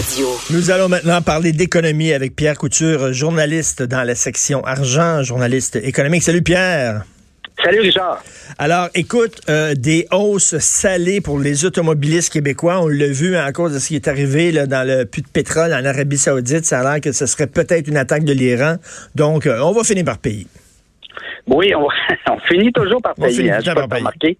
[0.00, 0.28] Radio.
[0.48, 6.22] Nous allons maintenant parler d'économie avec Pierre Couture, journaliste dans la section argent, journaliste économique.
[6.22, 7.04] Salut Pierre.
[7.62, 8.24] Salut Richard.
[8.56, 12.80] Alors, écoute, euh, des hausses salées pour les automobilistes québécois.
[12.80, 15.28] On l'a vu à cause de ce qui est arrivé là, dans le puits de
[15.28, 16.64] pétrole en Arabie Saoudite.
[16.64, 18.76] Ça a l'air que ce serait peut-être une attaque de l'Iran.
[19.14, 20.46] Donc, euh, on va finir par payer.
[21.46, 21.88] Oui, on,
[22.32, 23.50] on finit toujours par payer.
[23.50, 24.38] Hein, par payer.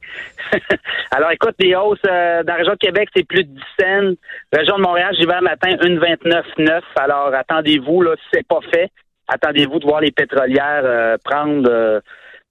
[1.11, 4.15] Alors, écoute, les hausses euh, dans la région de Québec, c'est plus de 10 cents.
[4.53, 6.81] Région de Montréal, j'y vais le matin, 1,29,9.
[6.97, 8.91] Alors, attendez-vous, là, si c'est pas fait,
[9.29, 12.01] attendez-vous de voir les pétrolières euh, prendre euh,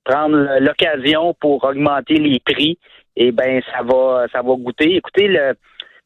[0.04, 2.78] prendre l'occasion pour augmenter les prix.
[3.16, 4.96] Et ben, ça va ça va goûter.
[4.96, 5.54] Écoutez, le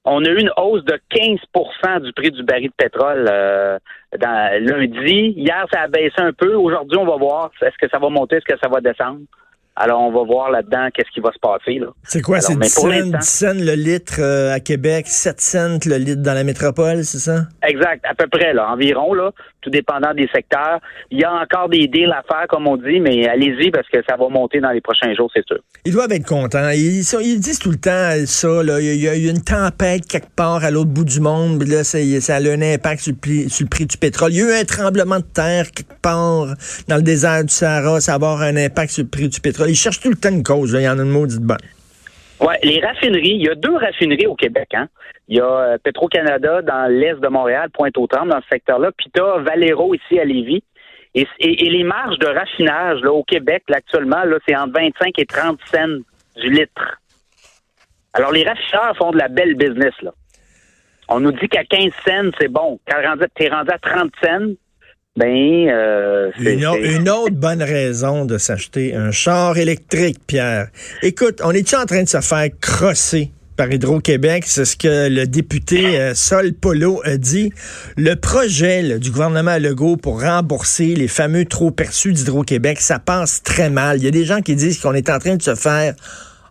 [0.06, 3.78] on a eu une hausse de 15% du prix du baril de pétrole euh,
[4.20, 5.34] dans, lundi.
[5.38, 6.56] Hier, ça a baissé un peu.
[6.56, 9.22] Aujourd'hui, on va voir est-ce que ça va monter, est-ce que ça va descendre.
[9.76, 11.80] Alors, on va voir là-dedans qu'est-ce qui va se passer.
[11.80, 11.88] Là.
[12.04, 12.40] C'est quoi?
[12.42, 12.70] C'est 10
[13.22, 17.48] cents, le litre euh, à Québec, 7 cents le litre dans la métropole, c'est ça?
[17.64, 20.80] Exact, à peu près, là, environ, là, tout dépendant des secteurs.
[21.10, 23.98] Il y a encore des deals à faire, comme on dit, mais allez-y parce que
[24.08, 25.60] ça va monter dans les prochains jours, c'est sûr.
[25.86, 26.70] Ils doivent être contents.
[26.70, 28.80] Ils, ils disent tout le temps ça, là.
[28.80, 31.98] Il y a, eu une tempête quelque part à l'autre bout du monde, là, ça,
[32.20, 34.32] ça, a un impact sur le, prix, sur le prix du pétrole.
[34.34, 36.48] Il y a eu un tremblement de terre quelque part
[36.88, 39.63] dans le désert du Sahara, ça va avoir un impact sur le prix du pétrole.
[39.68, 40.74] Ils cherchent tout le temps une cause.
[40.74, 41.58] Il y en a une maudite bonne.
[42.42, 44.70] Oui, les raffineries, il y a deux raffineries au Québec.
[44.74, 44.88] Hein?
[45.28, 49.22] Il y a euh, Petro-Canada dans l'est de Montréal, Pointe-aux-Trembles, dans ce secteur-là, puis tu
[49.22, 50.64] as Valero ici à Lévis.
[51.16, 55.60] Et, les marges de raffinage là, au Québec, actuellement, là, c'est entre 25 et 30
[55.72, 56.02] cents
[56.38, 57.00] du litre.
[58.14, 59.94] Alors, les raffineurs font de la belle business.
[60.02, 60.12] Là.
[61.08, 62.80] On nous dit qu'à 15 cents, c'est bon.
[62.88, 63.00] Quand
[63.36, 64.54] tu es rendu à 30 cents,
[65.16, 70.70] ben, euh, une, autre bonne raison de s'acheter un char électrique, Pierre.
[71.04, 75.28] Écoute, on est-tu en train de se faire crosser par Hydro-Québec, c'est ce que le
[75.28, 77.52] député euh, Sol Polo a dit.
[77.96, 83.70] Le projet du gouvernement Legault pour rembourser les fameux trop perçus d'Hydro-Québec, ça passe très
[83.70, 84.00] mal.
[84.00, 85.94] Il y a des gens qui disent qu'on est en train de se faire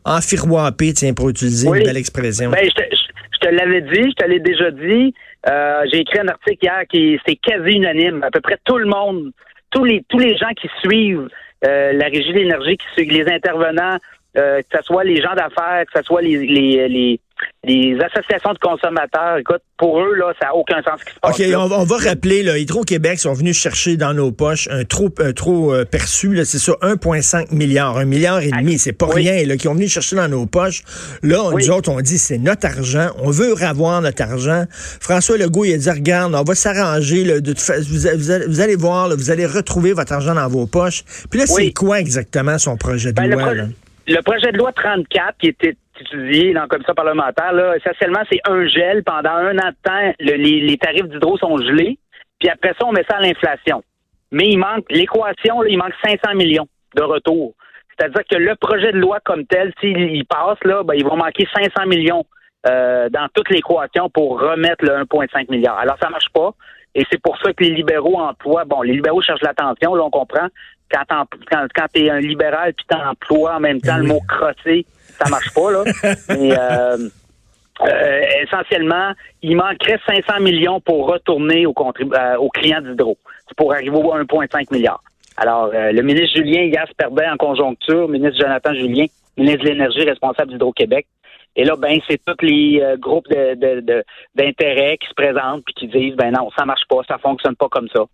[0.05, 2.51] enfiroiper, tiens, pour utiliser une belle expression.
[2.51, 3.02] Ben, je
[3.47, 5.15] te l'avais dit, je te l'ai déjà dit.
[5.49, 8.23] Euh, j'ai écrit un article hier qui c'est quasi unanime.
[8.23, 9.33] À peu près tout le monde,
[9.71, 11.29] tous les tous les gens qui suivent
[11.67, 13.99] euh, la régie de l'énergie, qui suivent les intervenants,
[14.37, 17.21] euh, que ce soit les gens d'affaires, que ce soit les, les, les,
[17.65, 21.21] les associations de consommateurs, écoute, pour eux, là, ça n'a aucun sens ce qui se
[21.21, 21.39] passe.
[21.39, 25.33] OK, on, va rappeler, là, Hydro-Québec sont venus chercher dans nos poches un trop, un
[25.33, 29.45] trop euh, perçu, là, c'est ça, 1,5 milliard, un milliard et demi, c'est pas rien,
[29.45, 30.83] là, qui ont venu chercher dans nos poches.
[31.23, 34.65] Là, nous autres, on dit, c'est notre argent, on veut avoir notre argent.
[34.71, 39.09] François Legault, il a dit, regarde, on va s'arranger, là, de, vous, vous, allez, voir,
[39.09, 41.05] là, vous allez retrouver votre argent dans vos poches.
[41.31, 43.53] Puis là, c'est quoi exactement son projet de ben, loi?
[44.07, 48.41] Le, projet de loi 34 qui était étudié dans la commission parlementaire, là, essentiellement, c'est
[48.45, 49.03] un gel.
[49.05, 51.99] Pendant un an de temps, les, tarifs d'hydro sont gelés.
[52.39, 53.83] Puis après ça, on met ça à l'inflation.
[54.31, 57.55] Mais il manque l'équation, il manque 500 millions de retour.
[57.97, 61.47] C'est-à-dire que le projet de loi comme tel, s'il passe, là, ben, il va manquer
[61.55, 62.25] 500 millions
[62.67, 65.79] euh, dans toute l'équation pour remettre le 1,5 milliard.
[65.79, 66.53] Alors, ça marche pas.
[66.95, 70.11] Et c'est pour ça que les libéraux emploient, bon, les libéraux cherchent l'attention, là, on
[70.11, 70.49] comprend.
[70.91, 71.05] Quand,
[71.51, 74.85] quand, quand tu es un libéral puis tu emploies en même temps le mot crosser,
[75.19, 75.85] ça marche pas, là.
[76.29, 77.09] Mais euh,
[77.83, 83.17] euh, essentiellement, il manquerait 500 millions pour retourner aux, euh, aux clients d'Hydro.
[83.57, 85.03] pour arriver au 1,5 milliard.
[85.37, 89.07] Alors, le ministre Julien, hier, se perdait en conjoncture, ministre Jonathan Julien,
[89.39, 91.07] ministre de l'Énergie, responsable d'Hydro-Québec.
[91.57, 96.33] Et là, ben, c'est tous les groupes d'intérêt qui se présentent puis qui disent, ben
[96.33, 98.05] non, ça marche pas, ça fonctionne pas comme ça.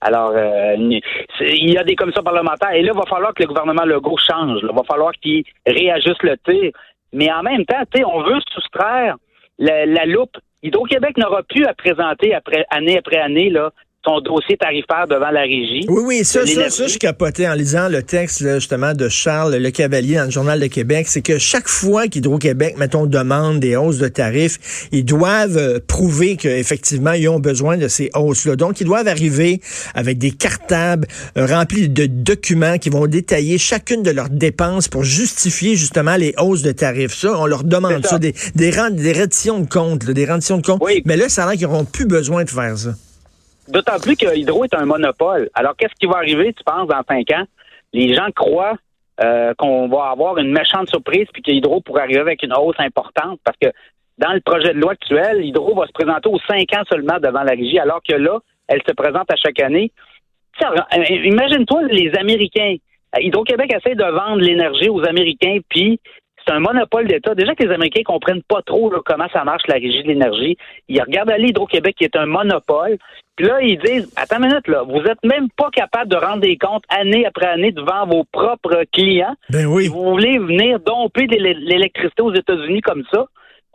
[0.00, 2.72] Alors, euh, il y a des commissions parlementaires.
[2.72, 4.60] Et là, il va falloir que le gouvernement Legault change.
[4.62, 6.72] Il va falloir qu'il réajuste le tir.
[7.12, 9.16] Mais en même temps, on veut soustraire
[9.58, 10.36] la, la loupe.
[10.62, 13.70] Hydro-Québec n'aura plus à présenter après, année après année là,
[14.04, 15.84] son dossier tarifaire devant la régie.
[15.88, 19.70] Oui, oui, ça, ça, ça, je capotais en lisant le texte justement de Charles Le
[19.70, 23.98] Cavalier dans le Journal de Québec, c'est que chaque fois qu'Hydro-Québec, mettons, demande des hausses
[23.98, 28.56] de tarifs, ils doivent euh, prouver qu'effectivement, ils ont besoin de ces hausses-là.
[28.56, 29.60] Donc, ils doivent arriver
[29.94, 31.06] avec des cartables
[31.36, 36.34] euh, remplis de documents qui vont détailler chacune de leurs dépenses pour justifier justement les
[36.38, 37.14] hausses de tarifs.
[37.14, 40.82] Ça, on leur demande ça, des, des, des redditions de compte, des renditions de compte.
[41.04, 42.94] Mais là, ça a l'air qu'ils n'auront plus besoin de faire ça.
[43.68, 45.50] D'autant plus que Hydro est un monopole.
[45.54, 47.44] Alors, qu'est-ce qui va arriver, tu penses, dans cinq ans?
[47.92, 48.76] Les gens croient
[49.20, 52.78] euh, qu'on va avoir une méchante surprise puis que Hydro pourrait arriver avec une hausse
[52.78, 53.68] importante parce que
[54.18, 57.42] dans le projet de loi actuel, Hydro va se présenter aux cinq ans seulement devant
[57.42, 59.92] la régie, alors que là, elle se présente à chaque année.
[60.62, 62.76] Euh, imagine-toi les Américains.
[63.16, 66.00] Hydro-Québec essaie de vendre l'énergie aux Américains, puis
[66.48, 67.34] c'est un monopole d'État.
[67.34, 70.56] Déjà que les Américains comprennent pas trop comment ça marche la régie de l'énergie.
[70.88, 72.96] Ils regardent aller Hydro-Québec qui est un monopole.
[73.36, 76.40] Puis là, ils disent, attends une minute, là, vous êtes même pas capable de rendre
[76.40, 79.34] des comptes année après année devant vos propres clients.
[79.50, 79.88] Ben oui.
[79.88, 83.26] vous voulez venir domper l'électricité aux États-Unis comme ça.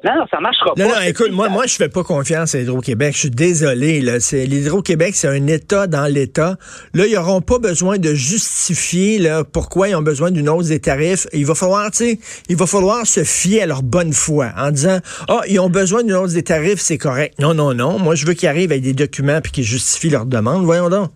[0.04, 0.84] Non, non, ça marchera pas.
[0.84, 3.14] Non, non, écoute, moi, moi, je fais pas confiance à Hydro-Québec.
[3.14, 6.58] Je suis désolé, l'Hydro-Québec, c'est un État dans l'État.
[6.94, 10.82] Là, ils n'auront pas besoin de justifier, là, pourquoi ils ont besoin d'une hausse des
[10.82, 11.26] tarifs.
[11.32, 12.20] Il va falloir, tu sais,
[12.50, 14.98] il va falloir se fier à leur bonne foi en disant,
[15.30, 17.40] ah, oh, ils ont besoin d'une hausse des tarifs, c'est correct.
[17.40, 17.98] Non, non, non.
[17.98, 20.66] Moi, je veux qu'ils arrivent avec des documents puis qu'ils justifient leur demande.
[20.66, 21.12] Voyons donc.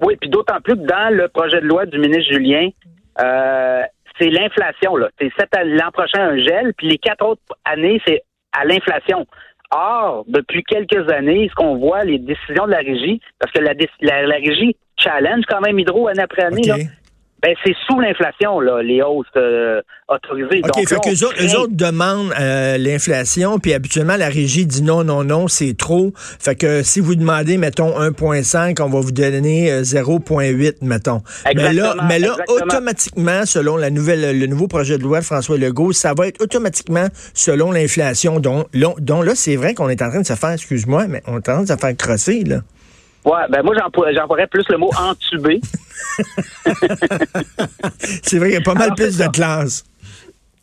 [0.00, 2.68] Oui, puis d'autant plus que dans le projet de loi du ministre Julien,
[3.20, 3.82] euh,
[4.18, 4.96] c'est l'inflation.
[4.96, 5.08] là.
[5.18, 5.30] C'est
[5.64, 8.22] l'an prochain un gel, puis les quatre autres années, c'est
[8.52, 9.26] à l'inflation.
[9.70, 13.74] Or, depuis quelques années, ce qu'on voit, les décisions de la régie, parce que la,
[14.00, 16.76] la, régie challenge quand même Hydro année après année, là,
[17.40, 20.60] ben, c'est sous l'inflation, là, les hausses euh, autorisées.
[20.64, 25.04] OK, Donc, fait qu'eux autres, autres, demandent euh, l'inflation, puis habituellement, la régie dit non,
[25.04, 26.12] non, non, c'est trop.
[26.16, 31.22] Fait que si vous demandez, mettons, 1,5, on va vous donner 0,8, euh, mettons.
[31.54, 35.58] mais là, mais là automatiquement, selon la nouvelle, le nouveau projet de loi de François
[35.58, 38.40] Legault, ça va être automatiquement selon l'inflation.
[38.40, 41.34] Donc, dont là, c'est vrai qu'on est en train de se faire, excuse-moi, mais on
[41.34, 42.62] est en train de se faire crosser, là.
[43.28, 45.60] Ouais, ben moi, j'emploierais plus le mot entubé.
[48.22, 49.84] c'est vrai, il y a pas mal plus de classe.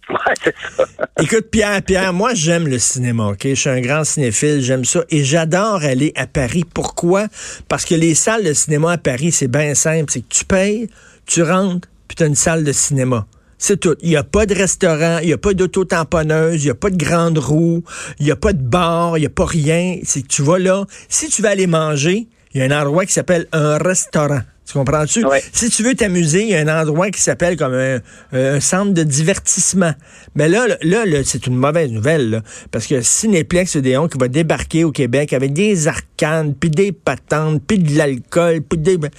[0.10, 0.86] Ouais, c'est ça.
[1.22, 3.42] Écoute, Pierre, Pierre, moi, j'aime le cinéma, OK?
[3.44, 5.04] Je suis un grand cinéphile, j'aime ça.
[5.10, 6.64] Et j'adore aller à Paris.
[6.64, 7.28] Pourquoi?
[7.68, 10.12] Parce que les salles de cinéma à Paris, c'est bien simple.
[10.12, 10.90] C'est que tu payes,
[11.28, 13.28] tu rentres, puis tu as une salle de cinéma.
[13.60, 13.96] C'est tout.
[14.02, 16.90] Il n'y a pas de restaurant, il n'y a pas d'auto-tamponneuse, il n'y a pas
[16.90, 17.84] de grande roue,
[18.20, 20.00] il n'y a pas de bar, il n'y a pas rien.
[20.04, 20.86] C'est que tu vas là.
[21.10, 24.40] Si tu vas aller manger, il y a un endroit qui s'appelle un restaurant.
[24.66, 25.26] Tu comprends-tu?
[25.52, 29.04] Si tu veux t'amuser, il y a un endroit qui s'appelle comme un, centre de
[29.04, 29.92] divertissement.
[30.36, 32.42] Mais là, là, là c'est une mauvaise nouvelle,
[32.72, 37.62] parce que Cinéplex Odéon qui va débarquer au Québec avec des arcanes, puis des patentes,
[37.68, 38.98] puis de l'alcool, puis des...
[38.98, 39.10] Ben,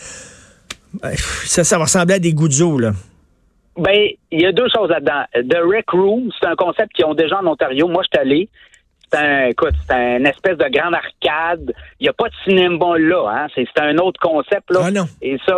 [1.44, 2.92] ça, ça va ressembler à des gouttes là.
[3.76, 5.24] Ben, il y a deux choses là-dedans.
[5.34, 7.86] The Rec Room, c'est un concept qu'ils ont déjà en Ontario.
[7.86, 8.48] Moi, je suis allé
[9.10, 11.72] c'est un, écoute, c'est un espèce de grande arcade.
[12.00, 13.46] Il n'y a pas de cinéma là, hein.
[13.54, 14.80] C'est, un autre concept, là.
[14.84, 15.06] Ah non.
[15.22, 15.54] Et ça,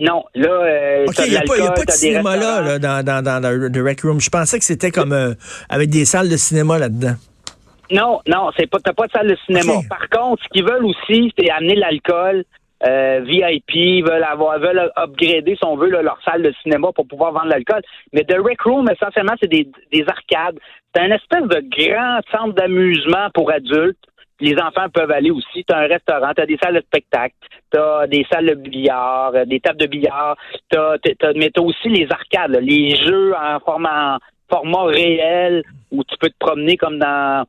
[0.00, 0.24] non.
[0.34, 4.00] Là, euh, OK, il n'y a, pas de cinéma là, dans, dans, dans, le Rec
[4.02, 4.20] Room.
[4.20, 5.34] Je pensais que c'était comme euh,
[5.68, 7.14] avec des salles de cinéma là-dedans.
[7.90, 9.74] Non, non, c'est pas, t'as pas de salle de cinéma.
[9.88, 12.44] Par contre, ce qu'ils veulent aussi, c'est amener l'alcool.
[12.84, 17.32] Euh, VIP, veulent avoir, veulent upgrader, si on veut, leur salle de cinéma pour pouvoir
[17.32, 17.80] vendre l'alcool.
[18.12, 20.58] Mais The Rec Room, essentiellement, c'est des, des arcades.
[20.94, 23.98] C'est un espèce de grand centre d'amusement pour adultes.
[24.40, 25.64] Les enfants peuvent aller aussi.
[25.64, 27.34] Tu as un restaurant, tu as des salles de spectacle,
[27.72, 30.36] tu as des salles de billard, euh, des tables de billard,
[30.68, 34.18] t'as, t'as, mais tu as aussi les arcades, les jeux en format,
[34.50, 35.62] format réel
[35.92, 37.46] où tu peux te promener comme dans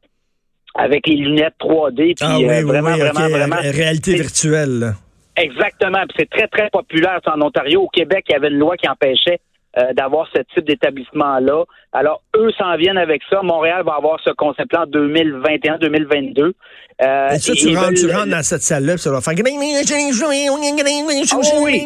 [0.76, 1.96] avec les lunettes 3D.
[1.96, 3.56] Puis, ah oui, euh, vraiment, vraiment, vraiment.
[3.60, 4.94] Réalité virtuelle.
[5.38, 6.04] Exactement.
[6.08, 7.84] Puis c'est très, très populaire en Ontario.
[7.84, 9.40] Au Québec, il y avait une loi qui empêchait
[9.78, 11.64] euh, d'avoir ce type d'établissement-là.
[11.92, 13.42] Alors, eux s'en viennent avec ça.
[13.42, 16.52] Montréal va avoir ce concept-là en 2021-2022.
[17.02, 19.34] Euh, et ça, tu, rentres, tu rentres dans cette salle-là, ça va faire...
[21.36, 21.84] Oh, oui.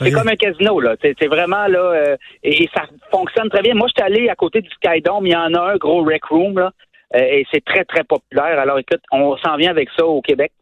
[0.00, 0.96] C'est comme un casino, là.
[1.02, 3.74] C'est vraiment, là, euh, et, ça fonctionne très bien.
[3.74, 6.24] Moi, je suis allé à côté du Skydome, il y en a un gros rec
[6.24, 6.70] room, là,
[7.14, 8.58] euh, et c'est très, très populaire.
[8.58, 10.52] Alors, écoute, on s'en vient avec ça au Québec.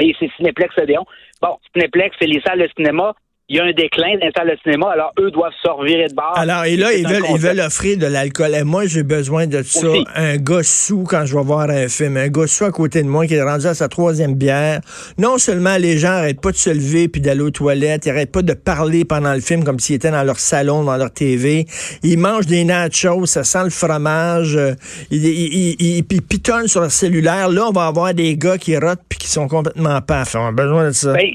[0.00, 1.04] Et c'est Cinéplex Odéon.
[1.42, 3.14] Bon, Cinéplex, c'est les salles de cinéma
[3.50, 6.06] il y a un déclin dans les salles de cinéma, alors eux doivent se revirer
[6.06, 6.34] de bord.
[6.36, 8.54] Alors, et là, ils veulent, ils veulent offrir de l'alcool.
[8.54, 9.88] Et moi, j'ai besoin de ça.
[10.14, 12.16] Un gars sous quand je vais voir un film.
[12.16, 14.80] Un gars sous à côté de moi qui est rendu à sa troisième bière.
[15.18, 18.30] Non seulement les gens n'arrêtent pas de se lever puis d'aller aux toilettes, ils n'arrêtent
[18.30, 21.66] pas de parler pendant le film comme s'ils étaient dans leur salon, dans leur TV.
[22.04, 24.54] Ils mangent des nachos, ça sent le fromage.
[24.54, 24.74] Euh,
[25.10, 27.48] ils, ils, pitonnent sur leur cellulaire.
[27.48, 30.36] Là, on va avoir des gars qui rotent puis qui sont complètement paf.
[30.36, 31.14] On a besoin de ça.
[31.14, 31.26] Ben,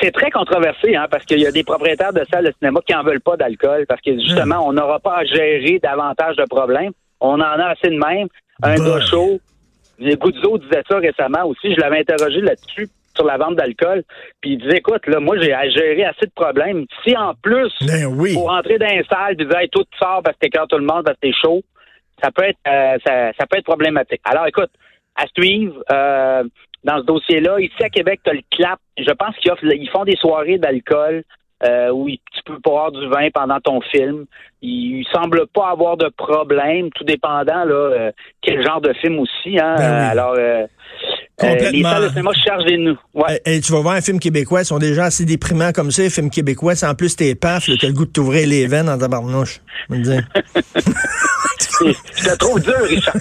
[0.00, 2.94] c'est très controversé, hein, parce qu'il y a des propriétaires de salles de cinéma qui
[2.94, 6.92] en veulent pas d'alcool, parce que justement, on n'aura pas à gérer davantage de problèmes.
[7.20, 8.28] On en a assez de même.
[8.62, 9.40] Un gars chaud.
[10.00, 11.74] Goudzo disait ça récemment aussi.
[11.74, 14.04] Je l'avais interrogé là-dessus sur la vente d'alcool.
[14.40, 16.86] Puis il disait, écoute, là, moi, j'ai à gérer assez de problèmes.
[17.04, 20.46] Si en plus, ben pour rentrer dans une salle, tu disais, tout sort parce que
[20.46, 21.62] t'es tout le monde, parce que t'es chaud,
[22.22, 24.20] ça peut être, euh, ça, peut être problématique.
[24.24, 24.70] Alors, écoute,
[25.16, 26.44] à suivre, euh,
[26.84, 27.60] dans ce dossier-là.
[27.60, 28.78] Ici à Québec, tu as le CLAP.
[28.98, 31.24] Je pense qu'ils ils font des soirées d'alcool
[31.64, 34.26] euh, où tu peux boire du vin pendant ton film.
[34.62, 39.58] Il semble pas avoir de problème, tout dépendant là euh, quel genre de film aussi.
[39.58, 39.74] Hein?
[39.76, 40.66] Ben Alors, euh,
[41.42, 42.98] Euh, les salles de cinéma cherchent des nous.
[43.14, 43.40] Ouais.
[43.44, 46.10] Et, tu vas voir un film québécois, ils sont déjà assez déprimants comme ça, les
[46.10, 46.74] films québécois.
[46.74, 49.06] C'est en plus t'es paf, tu as le goût de t'ouvrir les veines dans ta
[49.06, 49.60] barnouche.
[51.80, 53.14] Je te trouve dur, Richard.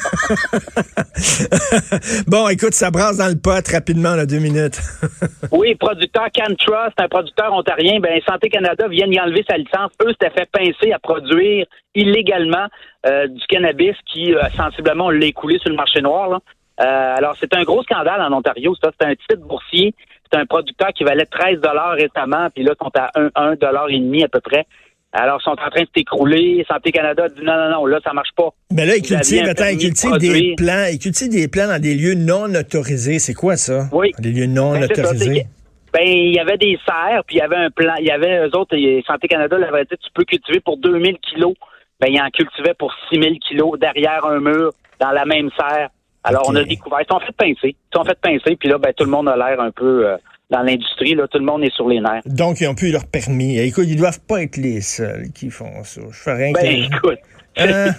[2.27, 4.79] bon, écoute, ça brasse dans le pot rapidement, là, deux minutes.
[5.51, 7.99] oui, producteur Cantra, c'est un producteur ontarien.
[7.99, 9.91] Ben, Santé Canada vient y enlever sa licence.
[10.01, 12.67] Eux, s'étaient fait pincer à produire illégalement
[13.05, 16.29] euh, du cannabis qui, euh, sensiblement, on l'a écoulé sur le marché noir.
[16.29, 16.39] Là.
[16.79, 18.75] Euh, alors, c'est un gros scandale en Ontario.
[18.81, 19.93] Ça, c'est un titre boursier.
[20.31, 23.99] C'est un producteur qui valait 13 dollars récemment, puis là, sont à 1, dollar et
[23.99, 24.65] demi à peu près.
[25.13, 26.65] Alors, ils sont en train de s'écrouler.
[26.67, 28.49] Santé Canada dit non, non, non, là, ça marche pas.
[28.71, 31.95] Mais là, ils cultivent, attends, ils cultivent des plants, ils cultivent des plants dans des
[31.95, 33.19] lieux non autorisés.
[33.19, 33.87] C'est quoi ça?
[33.93, 34.11] Oui.
[34.19, 35.45] Des lieux non ben, autorisés.
[35.93, 38.47] ben, il y avait des serres, puis il y avait un plan, il y avait
[38.47, 38.75] eux autres,
[39.07, 41.53] Santé Canada l'avait dit, tu peux cultiver pour 2000 kilos.
[41.99, 45.89] Ben, ils en cultivaient pour 6000 kilos derrière un mur, dans la même serre.
[46.23, 46.99] Alors, on a découvert.
[47.01, 47.75] Ils sont fait pincer.
[47.75, 50.17] Ils sont fait pincer, puis là, ben, tout le monde a l'air un peu euh,
[50.49, 51.15] dans l'industrie.
[51.15, 52.21] Là, tout le monde est sur les nerfs.
[52.25, 53.59] Donc, ils ont pu leur permis.
[53.59, 56.01] Écoute, ils doivent pas être les seuls qui font ça.
[56.09, 57.19] Je fais rien ben, écoute,
[57.57, 57.91] hein?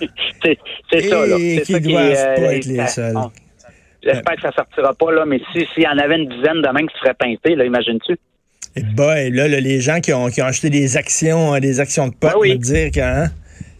[0.90, 1.36] c'est ça, là.
[1.38, 3.16] C'est ça doivent euh, pas être les seuls.
[4.02, 6.94] J'espère que ça sortira pas, là, mais s'il y en avait une dizaine de qui
[6.94, 8.16] se feraient pincer, là, imagines-tu?
[8.76, 12.06] Et bah, là, les gens qui ont, qui ont acheté des actions, euh, des actions
[12.06, 12.58] de potes, ben oui.
[12.58, 13.26] dire que hein,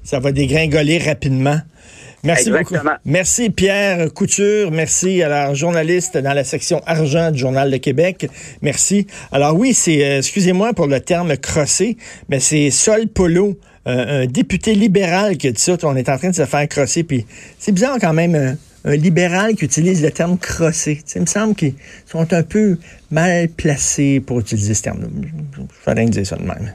[0.02, 1.58] ça va dégringoler rapidement.
[2.24, 2.74] Merci beaucoup.
[3.04, 4.70] Merci Pierre Couture.
[4.70, 8.28] Merci à la journaliste dans la section argent du Journal de Québec.
[8.62, 9.06] Merci.
[9.30, 11.96] Alors oui, c'est, euh, excusez-moi pour le terme crossé,
[12.28, 15.76] mais c'est Sol Polo, euh, un député libéral qui a dit ça.
[15.84, 17.04] On est en train de se faire crosser.
[17.04, 17.24] Puis
[17.58, 18.34] c'est bizarre quand même.
[18.34, 18.52] Euh,
[18.84, 21.02] un libéral qui utilise le terme crossé.
[21.14, 21.74] il me semble qu'ils
[22.06, 22.78] sont un peu
[23.10, 25.08] mal placés pour utiliser ce terme-là.
[25.56, 26.72] Je rien dire ça de même.